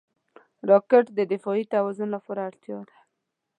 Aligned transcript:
راکټ 0.69 1.05
د 1.17 1.19
دفاعي 1.31 1.63
توازن 1.73 2.09
لپاره 2.15 2.41
اړتیا 2.49 2.79
ده 2.89 2.95